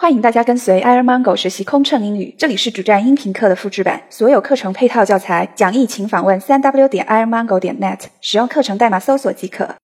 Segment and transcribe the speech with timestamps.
[0.00, 9.74] 欢迎大家跟随 Air Mango 学习空乘英语，这里是主站音频课的复制版，所有课程配套教材讲义请访问三 w 点 Air Mango 点 net，使用课程代码搜索即可。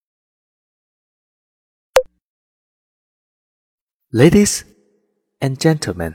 [4.09, 4.61] Ladies
[5.41, 6.13] and gentlemen,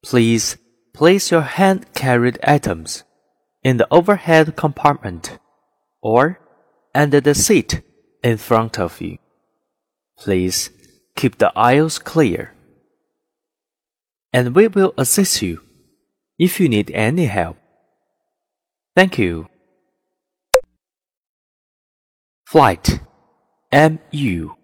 [0.00, 0.54] please
[0.92, 3.00] place your hand-carried items
[3.62, 5.32] in the overhead compartment
[6.00, 6.36] or
[6.92, 7.80] under the seat
[8.22, 9.18] in front of you.
[10.16, 10.68] Please
[11.16, 12.50] keep the aisles clear.
[14.34, 15.60] And we will assist you
[16.40, 17.56] if you need any help.
[18.96, 19.46] Thank you.
[22.44, 22.98] Flight
[23.72, 24.54] MU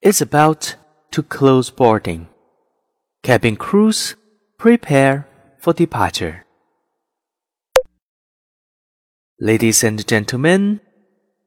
[0.00, 0.76] is about
[1.10, 2.28] to close boarding.
[3.24, 4.14] Cabin crews
[4.56, 5.26] prepare
[5.58, 6.46] for departure.
[9.40, 10.78] Ladies and gentlemen,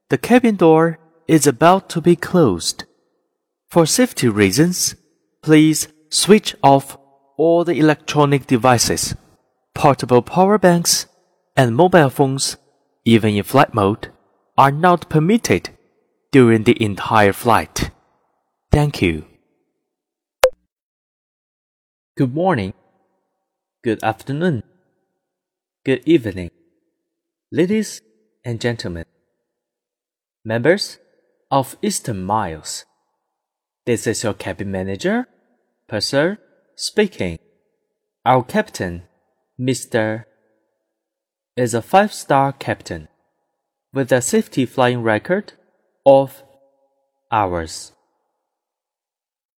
[0.09, 0.99] the cabin door
[1.29, 2.83] is about to be closed.
[3.69, 4.95] For safety reasons,
[5.41, 6.97] please switch off
[7.37, 9.15] all the electronic devices,
[9.73, 11.07] portable power banks,
[11.55, 12.57] and mobile phones,
[13.05, 14.09] even in flight mode,
[14.57, 15.69] are not permitted
[16.31, 17.91] during the entire flight.
[18.71, 19.25] Thank you.
[22.15, 22.73] Good morning.
[23.83, 24.63] Good afternoon.
[25.85, 26.51] Good evening.
[27.51, 28.01] Ladies
[28.45, 29.05] and gentlemen,
[30.45, 30.99] members
[31.51, 32.85] of Eastern Miles.
[33.85, 35.27] This is your cabin manager,
[35.87, 36.39] Purser,
[36.75, 37.37] speaking.
[38.25, 39.03] Our captain,
[39.59, 40.25] Mr.
[41.55, 43.09] is a five-star captain
[43.93, 45.53] with a safety flying record
[46.05, 46.43] of
[47.31, 47.91] hours.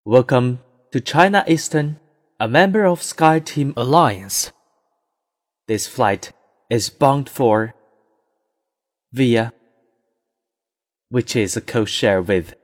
[0.04, 0.60] Welcome
[0.92, 2.00] to China Eastern,
[2.40, 4.52] a member of SkyTeam Alliance.
[5.68, 6.34] This flight
[6.70, 7.74] is bound for
[9.14, 9.54] via
[11.10, 12.56] which is a code-share with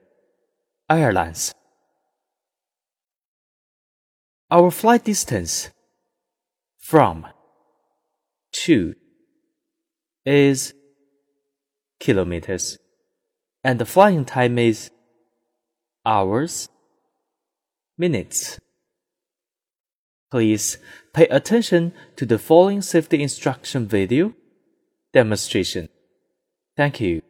[0.89, 1.53] airlines.
[4.51, 5.69] Our flight distance
[6.77, 7.25] from
[8.51, 8.95] to
[10.25, 10.73] is
[12.01, 12.77] kilometers
[13.63, 14.91] and the flying time is
[16.05, 16.67] hours,
[17.97, 18.59] minutes.
[20.29, 20.79] Please
[21.13, 24.33] pay attention to the following safety instruction video
[25.13, 25.87] demonstration.
[26.75, 27.21] Thank you.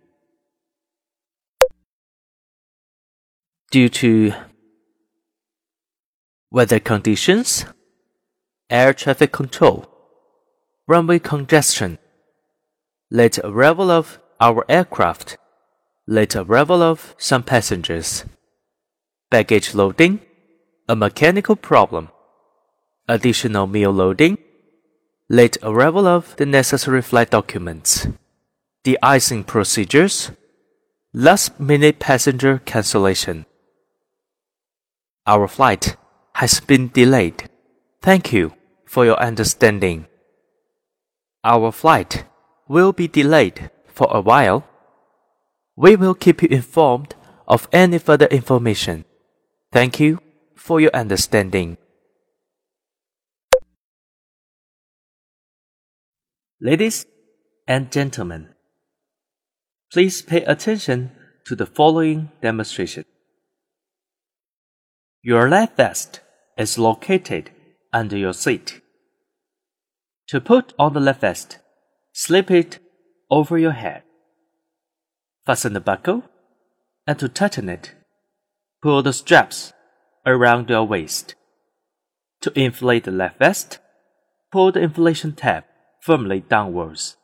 [3.69, 4.33] Due to
[6.51, 7.65] weather conditions,
[8.69, 9.87] air traffic control,
[10.85, 11.97] runway congestion,
[13.09, 15.37] late arrival of our aircraft,
[16.07, 18.25] late arrival of some passengers,
[19.29, 20.19] baggage loading,
[20.89, 22.09] a mechanical problem,
[23.07, 24.37] additional meal loading,
[25.29, 28.07] late arrival of the necessary flight documents,
[28.83, 30.31] de-icing procedures,
[31.13, 33.45] last minute passenger cancellation.
[35.25, 35.95] Our flight
[36.41, 37.47] has been delayed.
[38.01, 38.53] Thank you
[38.87, 40.07] for your understanding.
[41.43, 42.25] Our flight
[42.67, 44.67] will be delayed for a while.
[45.75, 47.13] We will keep you informed
[47.47, 49.05] of any further information.
[49.71, 50.19] Thank you
[50.55, 51.77] for your understanding.
[56.59, 57.05] Ladies
[57.67, 58.49] and gentlemen,
[59.93, 61.11] please pay attention
[61.45, 63.05] to the following demonstration.
[65.21, 66.20] Your life vest
[66.57, 67.51] is located
[67.93, 68.81] under your seat.
[70.27, 71.59] To put on the life vest,
[72.13, 72.79] slip it
[73.29, 74.03] over your head.
[75.45, 76.23] Fasten the buckle,
[77.07, 77.95] and to tighten it,
[78.81, 79.73] pull the straps
[80.25, 81.35] around your waist.
[82.41, 83.79] To inflate the life vest,
[84.51, 85.63] pull the inflation tab
[86.01, 87.17] firmly downwards.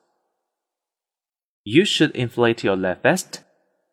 [1.64, 3.44] You should inflate your life vest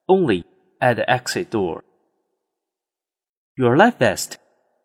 [0.08, 0.44] only
[0.80, 1.82] at the exit door.
[3.56, 4.38] Your life vest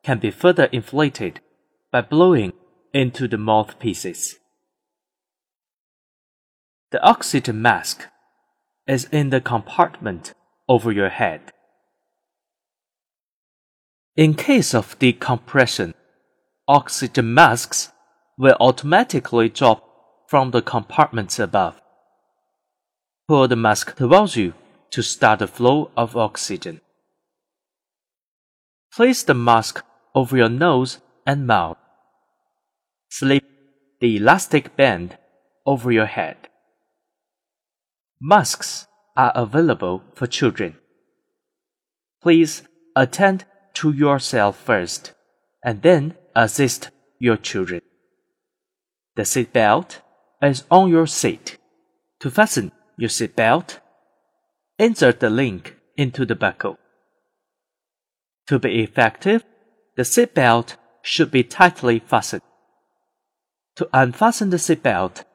[0.04, 1.40] can be further inflated
[1.92, 2.54] by blowing
[2.94, 4.38] into the mouthpieces.
[6.92, 8.08] The oxygen mask
[8.88, 10.34] is in the compartment
[10.68, 11.52] over your head.
[14.16, 15.94] In case of decompression,
[16.68, 17.92] oxygen masks
[18.38, 19.84] will automatically drop
[20.28, 21.80] from the compartments above.
[23.28, 24.54] Pull the mask towards you
[24.92, 26.82] to start the flow of oxygen.
[28.92, 29.84] Place the mask
[30.20, 31.78] over your nose and mouth.
[33.10, 33.46] Slip
[34.02, 35.18] the elastic band
[35.66, 36.38] over your head.
[38.20, 40.76] Masks are available for children.
[42.22, 42.64] Please
[42.96, 43.46] attend
[43.76, 45.14] to yourself first
[45.64, 47.82] and then assist your children.
[49.16, 50.02] The seat belt
[50.42, 51.58] is on your seat.
[52.22, 53.80] To fasten your seat belt,
[54.78, 56.78] insert the link into the buckle.
[58.48, 59.44] To be effective,
[60.00, 62.42] The seatbelt should be tightly fastened.
[63.76, 65.26] To unfasten the seatbelt,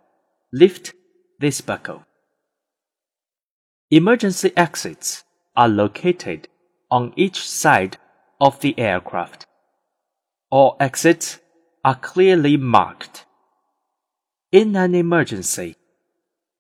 [0.55, 0.95] lift
[1.39, 2.07] this buckle.
[3.91, 5.23] Emergency exits
[5.55, 6.49] are located
[6.91, 7.99] on each side
[8.41, 9.45] of the aircraft.
[10.49, 11.41] All exits
[11.85, 13.27] are clearly marked.
[14.51, 15.77] In an emergency,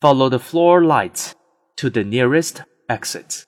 [0.02, 1.34] follow the floor lights
[1.76, 3.46] to the nearest exit.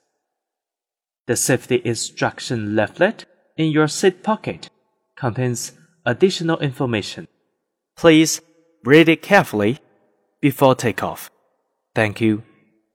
[1.27, 3.27] The safety instruction leaflet
[3.57, 4.69] in your seat pocket
[5.15, 5.73] contains
[6.05, 7.27] additional information.
[7.97, 8.41] Please
[8.85, 9.79] read it carefully
[10.39, 11.29] before takeoff.
[11.95, 12.43] Thank you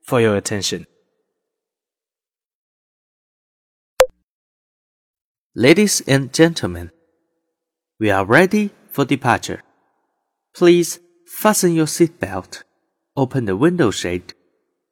[0.06, 0.87] for your attention.
[5.55, 6.93] Ladies and gentlemen,
[8.00, 9.62] we are ready for departure.
[10.55, 12.62] Please fasten your seatbelt,
[13.17, 14.32] open the window shade,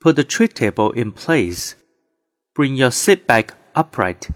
[0.00, 1.76] put the tray table in place,
[2.54, 4.28] bring your seat back upright,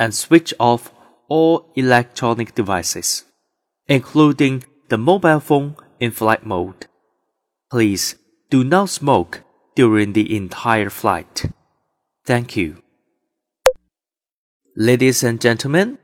[0.00, 0.92] and switch off
[1.28, 3.24] all electronic devices,
[3.86, 6.86] including the mobile phone in flight mode.
[7.70, 8.16] Please
[8.48, 9.42] do not smoke
[9.76, 11.44] during the entire flight.
[12.24, 12.82] Thank you.
[14.74, 15.98] Ladies and gentlemen,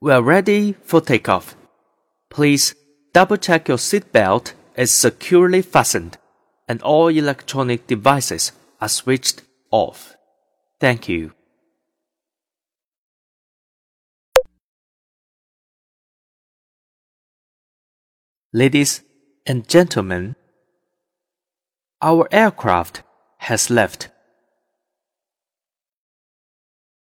[0.00, 1.54] we are ready for takeoff.
[2.30, 2.74] Please
[3.12, 6.16] double check your seatbelt is securely fastened
[6.66, 10.16] and all electronic devices are switched off.
[10.80, 11.35] Thank you.
[18.52, 19.02] Ladies
[19.44, 20.36] and gentlemen,
[22.00, 23.02] our aircraft
[23.38, 24.08] has left.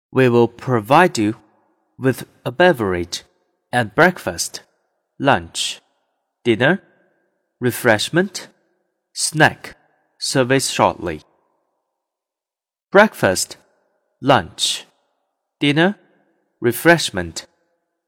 [0.10, 1.36] We will provide you
[2.00, 3.24] with a beverage
[3.74, 4.62] and breakfast,
[5.20, 5.82] lunch,
[6.46, 6.82] dinner,
[7.60, 8.48] refreshment,
[9.14, 9.76] snack
[10.18, 11.22] service shortly.
[12.90, 13.58] Breakfast,
[14.22, 14.86] lunch,
[15.60, 15.98] dinner,
[16.62, 17.48] refreshment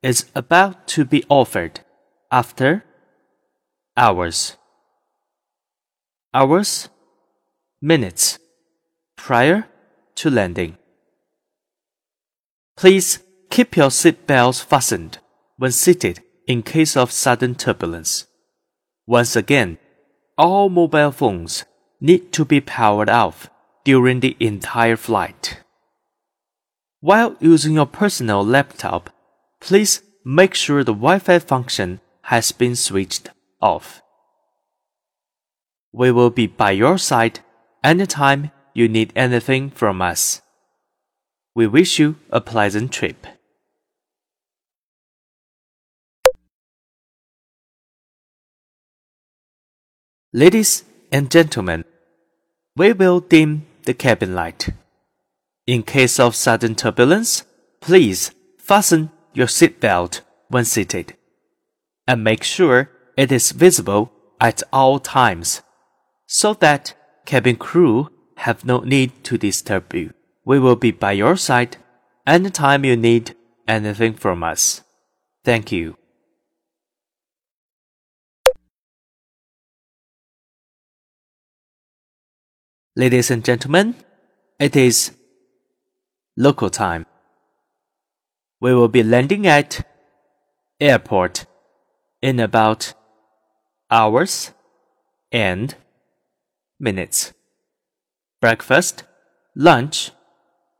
[0.01, 1.81] is about to be offered
[2.31, 2.85] after
[3.99, 4.55] hours.
[6.33, 6.87] Hours,
[7.81, 8.39] minutes
[9.17, 9.65] prior
[10.15, 10.77] to landing.
[12.77, 13.19] Please
[13.49, 15.19] keep your seat belts fastened
[15.57, 18.25] when seated in case of sudden turbulence.
[19.05, 19.77] Once again,
[20.37, 21.65] all mobile phones
[21.99, 23.49] need to be powered off
[23.83, 25.61] during the entire flight.
[27.01, 29.09] While using your personal laptop,
[29.59, 33.29] please make sure the Wi-Fi function has been switched
[33.61, 34.01] off.
[35.91, 37.39] We will be by your side
[37.83, 40.41] anytime you need anything from us.
[41.55, 43.25] We wish you a pleasant trip.
[50.31, 51.85] Ladies and gentlemen,
[52.75, 54.69] we will dim the cabin light.
[55.65, 57.43] In case of sudden turbulence,
[57.81, 61.15] please fasten your seatbelt when seated
[62.07, 65.61] and make sure it is visible at all times
[66.25, 66.93] so that
[67.25, 68.07] cabin crew
[68.37, 70.13] have no need to disturb you.
[70.45, 71.75] We will be by your side
[72.25, 73.35] anytime you need
[73.67, 74.83] anything from us.
[75.43, 75.97] Thank you.
[82.95, 83.95] Ladies and gentlemen,
[84.59, 85.11] it is
[86.37, 87.05] local time.
[88.61, 89.85] We will be landing at
[90.79, 91.45] airport
[92.21, 92.93] in about
[93.91, 94.51] hours
[95.31, 95.75] and
[96.79, 97.33] minutes.
[98.41, 99.03] Breakfast,
[99.55, 100.11] lunch,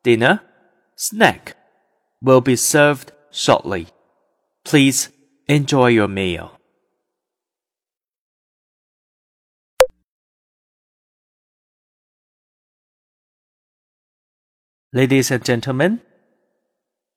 [0.04, 0.42] dinner,
[0.96, 1.56] snack
[2.22, 3.88] will be served shortly.
[4.64, 5.10] Please
[5.48, 6.60] enjoy your meal.
[14.92, 16.02] Ladies and gentlemen,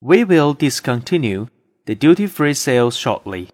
[0.00, 1.46] we will discontinue
[1.87, 3.49] the duty free sales shortly.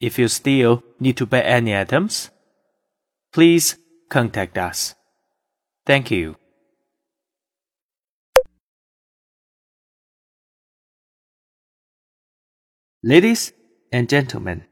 [0.00, 2.30] If you still need to buy any items,
[3.32, 3.76] please
[4.08, 4.94] contact us.
[5.84, 6.36] Thank you.
[13.02, 13.52] Ladies
[13.92, 14.64] and gentlemen,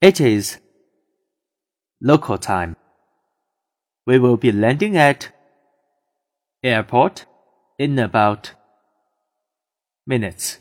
[0.00, 0.58] it is
[2.00, 2.76] local time.
[4.06, 5.30] We will be landing at
[6.62, 7.26] airport
[7.78, 8.52] in about
[10.06, 10.60] minutes.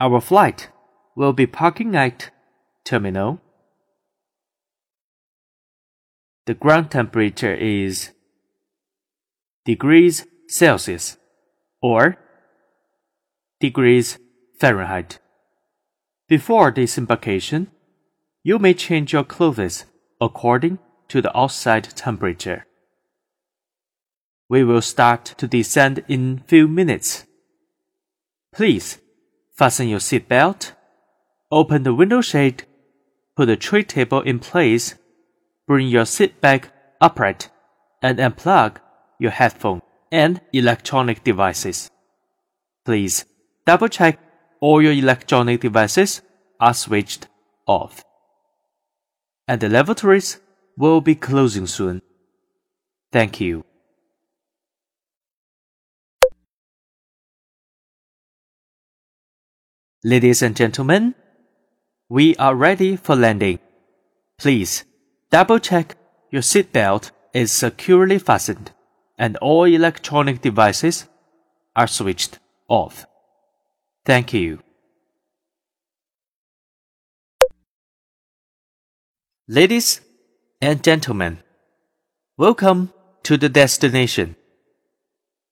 [0.00, 0.68] Our flight
[1.16, 2.30] will be parking at
[2.84, 3.40] terminal.
[6.46, 8.10] The ground temperature is
[9.64, 11.16] degrees Celsius
[11.80, 12.18] or
[13.60, 14.18] degrees
[14.58, 15.18] Fahrenheit.
[16.28, 17.70] Before disembarkation,
[18.42, 19.84] you may change your clothes
[20.20, 20.78] according
[21.08, 22.66] to the outside temperature.
[24.48, 27.24] We will start to descend in few minutes.
[28.52, 28.98] Please
[29.56, 30.72] fasten your seatbelt,
[31.54, 32.64] open the window shade,
[33.36, 34.96] put the tray table in place,
[35.68, 37.48] bring your seat back upright,
[38.02, 38.78] and unplug
[39.20, 39.80] your headphone
[40.10, 41.88] and electronic devices.
[42.84, 43.24] Please
[43.64, 44.18] double check
[44.60, 46.22] all your electronic devices
[46.58, 47.28] are switched
[47.66, 48.02] off.
[49.46, 50.40] And the lavatories
[50.76, 52.02] will be closing soon.
[53.12, 53.64] Thank you.
[60.02, 61.14] Ladies and gentlemen,
[62.14, 63.58] we are ready for landing.
[64.38, 64.84] Please
[65.30, 65.96] double check
[66.30, 68.70] your seatbelt is securely fastened
[69.18, 71.08] and all electronic devices
[71.74, 73.04] are switched off.
[74.06, 74.60] Thank you.
[79.48, 80.00] Ladies
[80.62, 81.42] and gentlemen,
[82.36, 82.92] welcome
[83.24, 84.36] to the destination.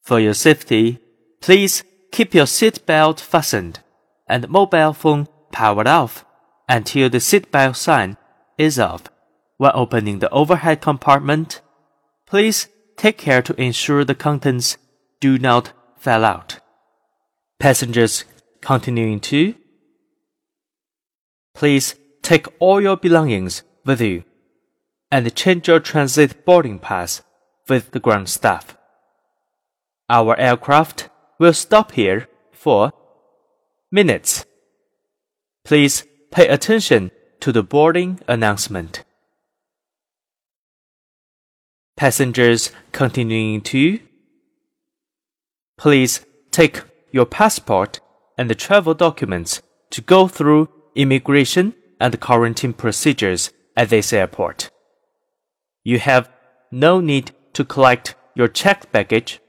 [0.01, 1.01] For your safety,
[1.41, 3.81] please keep your seatbelt fastened
[4.29, 6.25] and mobile phone powered off
[6.69, 8.17] until the seatbelt sign
[8.59, 9.03] is off.
[9.59, 11.61] When opening the overhead compartment,
[12.27, 14.77] please take care to ensure the contents
[15.21, 16.59] do not fall out.
[17.59, 18.25] Passengers
[18.61, 19.55] continuing to
[21.55, 24.25] Please take all your belongings with you
[25.11, 27.23] and change your transit boarding pass
[27.69, 28.77] with the ground staff.
[30.09, 32.93] Our aircraft will stop here for
[33.91, 34.45] minutes.
[35.65, 37.11] Please pay attention
[37.41, 39.05] to the boarding announcement.
[41.97, 44.01] Passengers continuing to
[45.79, 48.01] Please take your passport
[48.39, 54.71] and the travel documents to go through immigration and quarantine procedures at this airport.
[55.85, 56.31] You have
[56.71, 59.41] no need to collect your checked baggage,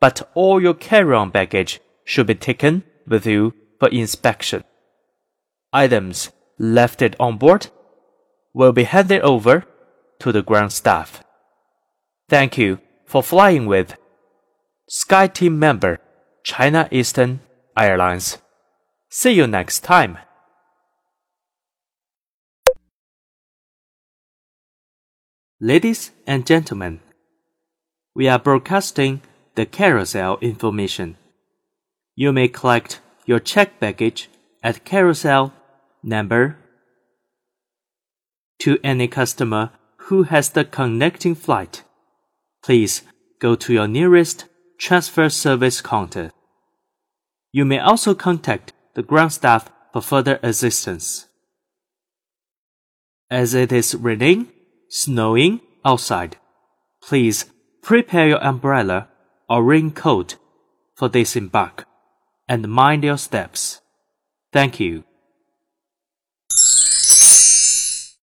[0.00, 4.62] but all your carry-on baggage should be taken with you for inspection.
[5.72, 7.68] Items left on board
[8.54, 9.64] will be handed over
[10.18, 11.22] to the ground staff.
[12.28, 13.96] Thank you for flying with
[14.90, 15.98] SkyTeam member
[16.42, 17.40] China Eastern
[17.76, 18.38] Airlines.
[19.10, 20.18] See you next time.
[25.60, 27.00] Ladies and gentlemen,
[28.14, 29.20] we are broadcasting
[29.54, 31.16] the carousel information.
[32.14, 34.30] You may collect your checked baggage
[34.62, 35.52] at carousel
[36.08, 36.56] number
[38.60, 39.70] to any customer
[40.08, 41.84] who has the connecting flight.
[42.62, 43.02] Please
[43.40, 44.46] go to your nearest
[44.78, 46.30] transfer service counter.
[47.52, 51.26] You may also contact the ground staff for further assistance.
[53.30, 54.48] As it is raining,
[54.88, 56.36] snowing outside,
[57.02, 57.46] please
[57.82, 59.08] prepare your umbrella
[59.48, 60.36] or raincoat
[60.94, 61.86] for disembark
[62.48, 63.80] and mind your steps.
[64.52, 65.04] Thank you.